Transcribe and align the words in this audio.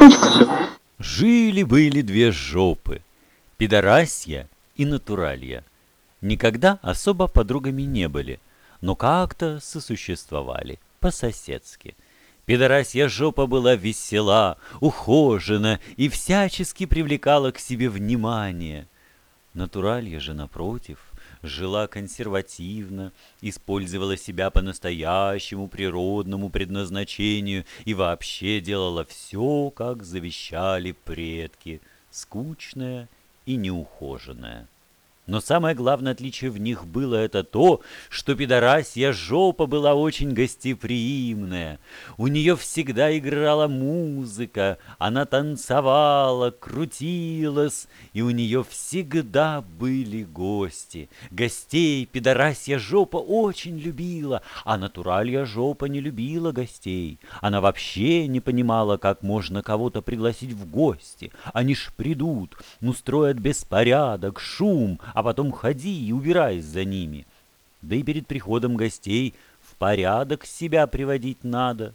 Жили-были 0.98 2.00
две 2.02 2.32
жопы, 2.32 3.02
пидорасья 3.56 4.48
и 4.76 4.84
натуралья. 4.84 5.64
Никогда 6.20 6.78
особо 6.82 7.26
подругами 7.26 7.82
не 7.82 8.08
были, 8.08 8.40
но 8.80 8.96
как-то 8.96 9.60
сосуществовали 9.60 10.78
по-соседски. 11.00 11.96
Пидорасья 12.46 13.08
жопа 13.08 13.46
была 13.46 13.74
весела, 13.74 14.56
ухожена 14.80 15.80
и 15.96 16.08
всячески 16.08 16.86
привлекала 16.86 17.50
к 17.52 17.58
себе 17.58 17.88
внимание. 17.88 18.86
Натуралья 19.54 20.20
же, 20.20 20.34
напротив, 20.34 20.98
жила 21.42 21.86
консервативно, 21.86 23.12
использовала 23.40 24.16
себя 24.16 24.50
по 24.50 24.62
настоящему 24.62 25.68
природному 25.68 26.50
предназначению 26.50 27.64
и 27.84 27.94
вообще 27.94 28.60
делала 28.60 29.04
все, 29.04 29.70
как 29.70 30.02
завещали 30.02 30.92
предки, 30.92 31.80
скучное 32.10 33.08
и 33.46 33.56
неухоженное. 33.56 34.68
Но 35.30 35.40
самое 35.40 35.76
главное 35.76 36.10
отличие 36.10 36.50
в 36.50 36.58
них 36.58 36.88
было 36.88 37.14
это 37.14 37.44
то, 37.44 37.82
что 38.08 38.34
пидорасья 38.34 39.12
жопа 39.12 39.66
была 39.66 39.94
очень 39.94 40.32
гостеприимная. 40.32 41.78
У 42.16 42.26
нее 42.26 42.56
всегда 42.56 43.16
играла 43.16 43.68
музыка, 43.68 44.78
она 44.98 45.26
танцевала, 45.26 46.50
крутилась, 46.50 47.86
и 48.12 48.22
у 48.22 48.30
нее 48.30 48.64
всегда 48.68 49.60
были 49.78 50.24
гости. 50.24 51.08
Гостей 51.30 52.06
пидорасья 52.06 52.80
жопа 52.80 53.18
очень 53.18 53.78
любила, 53.78 54.42
а 54.64 54.76
натуралья 54.78 55.44
жопа 55.44 55.84
не 55.84 56.00
любила 56.00 56.50
гостей. 56.50 57.20
Она 57.40 57.60
вообще 57.60 58.26
не 58.26 58.40
понимала, 58.40 58.96
как 58.96 59.22
можно 59.22 59.62
кого-то 59.62 60.02
пригласить 60.02 60.54
в 60.54 60.68
гости. 60.68 61.30
Они 61.54 61.76
ж 61.76 61.92
придут, 61.96 62.56
устроят 62.80 63.38
беспорядок, 63.38 64.40
шум, 64.40 64.98
а 65.20 65.22
потом 65.22 65.52
ходи 65.52 66.06
и 66.06 66.12
убирайся 66.12 66.66
за 66.66 66.84
ними. 66.86 67.26
Да 67.82 67.94
и 67.94 68.02
перед 68.02 68.26
приходом 68.26 68.74
гостей 68.74 69.34
в 69.60 69.74
порядок 69.74 70.46
себя 70.46 70.86
приводить 70.86 71.44
надо. 71.44 71.94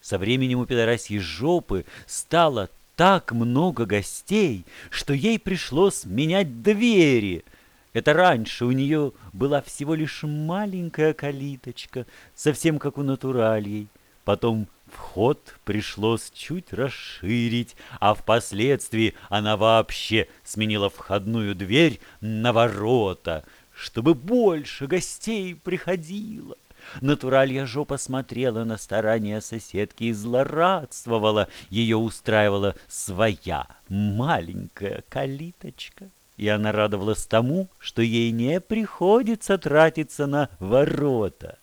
Со 0.00 0.16
временем 0.16 0.60
у 0.60 0.64
пидорасьей 0.64 1.18
жопы 1.18 1.84
стало 2.06 2.70
так 2.94 3.32
много 3.32 3.84
гостей, 3.84 4.64
что 4.90 5.12
ей 5.12 5.40
пришлось 5.40 6.04
менять 6.04 6.62
двери. 6.62 7.44
Это 7.92 8.12
раньше 8.12 8.64
у 8.64 8.70
нее 8.70 9.10
была 9.32 9.60
всего 9.60 9.96
лишь 9.96 10.22
маленькая 10.22 11.14
калиточка, 11.14 12.06
совсем 12.36 12.78
как 12.78 12.96
у 12.96 13.02
натуральей. 13.02 13.88
Потом 14.24 14.68
Вход 14.86 15.56
пришлось 15.64 16.30
чуть 16.30 16.72
расширить, 16.72 17.76
а 17.98 18.14
впоследствии 18.14 19.14
она 19.28 19.56
вообще 19.56 20.28
сменила 20.44 20.90
входную 20.90 21.54
дверь 21.54 22.00
на 22.20 22.52
ворота, 22.52 23.44
чтобы 23.74 24.14
больше 24.14 24.86
гостей 24.86 25.54
приходило. 25.54 26.56
Натуралья 27.00 27.66
жопа 27.66 27.98
смотрела 27.98 28.64
на 28.64 28.78
старания 28.78 29.40
соседки 29.40 30.04
и 30.04 30.12
злорадствовала. 30.12 31.48
Ее 31.68 31.96
устраивала 31.96 32.76
своя 32.86 33.66
маленькая 33.88 35.02
калиточка. 35.08 36.10
И 36.36 36.48
она 36.48 36.70
радовалась 36.70 37.26
тому, 37.26 37.68
что 37.78 38.02
ей 38.02 38.30
не 38.30 38.60
приходится 38.60 39.58
тратиться 39.58 40.26
на 40.26 40.50
ворота. 40.60 41.58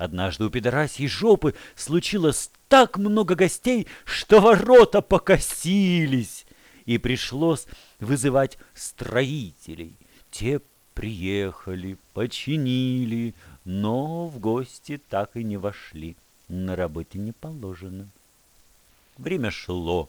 Однажды 0.00 0.46
у 0.46 0.48
пидорасьей 0.48 1.08
жопы 1.08 1.54
случилось 1.74 2.50
так 2.68 2.96
много 2.96 3.34
гостей, 3.34 3.86
что 4.06 4.40
ворота 4.40 5.02
покосились, 5.02 6.46
и 6.86 6.96
пришлось 6.96 7.66
вызывать 7.98 8.56
строителей. 8.72 9.92
Те 10.30 10.62
приехали, 10.94 11.98
починили, 12.14 13.34
но 13.66 14.26
в 14.26 14.38
гости 14.38 14.98
так 15.10 15.36
и 15.36 15.44
не 15.44 15.58
вошли. 15.58 16.16
На 16.48 16.76
работе 16.76 17.18
не 17.18 17.32
положено. 17.32 18.08
Время 19.18 19.50
шло. 19.50 20.08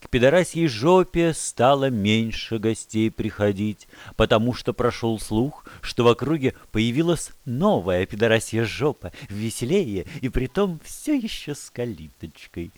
К 0.00 0.08
пидорасьей 0.08 0.66
жопе 0.66 1.34
стало 1.34 1.90
меньше 1.90 2.58
гостей 2.58 3.10
приходить, 3.10 3.88
потому 4.16 4.54
что 4.54 4.72
прошел 4.72 5.18
слух, 5.18 5.64
что 5.80 6.04
в 6.04 6.08
округе 6.08 6.54
появилась 6.72 7.30
новая 7.44 8.06
пидорасья 8.06 8.64
жопа, 8.64 9.12
веселее 9.28 10.06
и 10.20 10.28
притом 10.28 10.80
все 10.84 11.14
еще 11.16 11.54
с 11.54 11.70
калиточкой. 11.70 12.70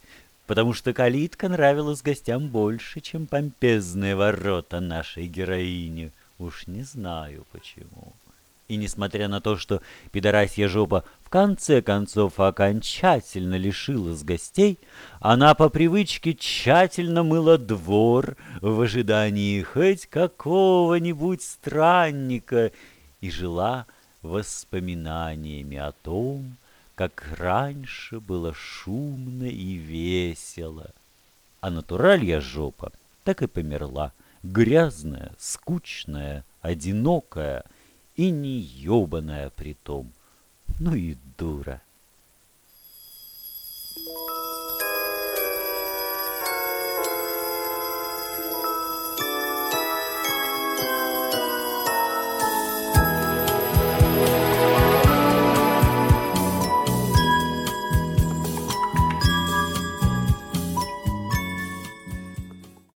Потому 0.47 0.73
что 0.73 0.93
калитка 0.93 1.49
нравилась 1.49 2.03
гостям 2.03 2.49
больше, 2.49 3.01
чем 3.01 3.27
помпезные 3.27 4.17
ворота 4.17 4.81
нашей 4.81 5.27
героини. 5.27 6.13
Уж 6.39 6.67
не 6.67 6.83
знаю 6.83 7.47
почему. 7.53 8.13
И 8.69 8.77
несмотря 8.77 9.29
на 9.29 9.41
то, 9.41 9.57
что 9.57 9.83
пидорасья 10.13 10.69
жопа 10.69 11.05
в 11.25 11.29
конце 11.29 11.83
концов 11.83 12.39
окончательно 12.39 13.57
лишилась 13.57 14.23
гостей, 14.23 14.79
она 15.21 15.55
по 15.55 15.69
привычке 15.69 16.35
тщательно 16.35 17.23
мыла 17.23 17.59
двор 17.59 18.37
в 18.61 18.81
ожидании 18.81 19.63
хоть 19.63 20.07
какого-нибудь 20.07 21.43
странника 21.43 22.71
и 23.21 23.31
жила 23.31 23.87
воспоминаниями 24.23 25.77
о 25.77 25.93
том, 25.93 26.57
как 26.95 27.25
раньше 27.39 28.21
было 28.21 28.55
шумно 28.55 29.45
и 29.45 29.75
весело. 29.75 30.93
А 31.61 31.71
натуралья 31.71 32.41
жопа 32.41 32.93
так 33.25 33.43
и 33.43 33.47
померла, 33.49 34.13
грязная, 34.43 35.33
скучная, 35.39 36.45
одинокая— 36.61 37.65
и 38.17 38.31
не 38.31 38.59
ёбаная 38.61 39.51
притом. 39.51 40.13
Ну 40.79 40.95
и 40.95 41.17
дура. 41.39 41.83